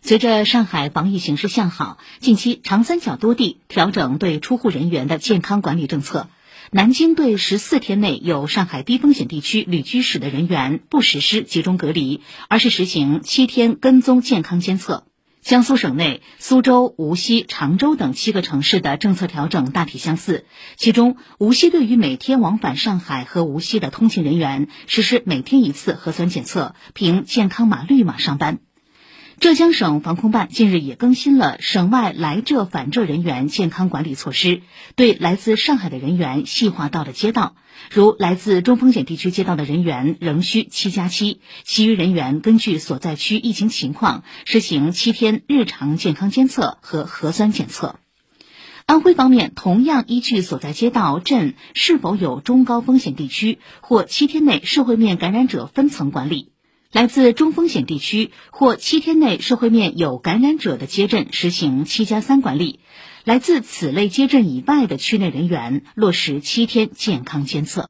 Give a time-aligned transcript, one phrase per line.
[0.00, 6.28] 随着上海防疫形势向好，近期长三角多地调整对出户人员的健康管理政策。
[6.70, 15.04] 南京对十四天内有上海低风险地区旅居史的人员不实施集中隔离，而是实行七天跟踪健康监测。
[15.40, 20.44] 江苏省内，苏州、无锡、常州等七个城市的政策调整大体相似，
[20.76, 28.58] 其中无锡对于每天往返上海和无锡的通勤人员实施每天一次核酸检测，凭健康码绿码上班。
[29.40, 34.62] 浙江省防控办近日也更新了省外来浙返浙人员健康管理措施，
[34.96, 37.54] 对来自上海的人员细化到了街道，
[37.92, 48.00] 如来自中风险地区街道的人员仍需七加七，其余人员根据所在区疫情情况实行七天日常健康监测和核酸检测。
[48.86, 56.50] 安徽方面同样依据所在街道镇是否有中高风险地区或七天内社会面感染者分层管理。
[56.90, 62.78] 来自中风险地区或七天内社会面有感染者的街镇实行七加三管理；
[63.24, 67.86] 来自此类街镇以外的区内人员落实七天健康监测。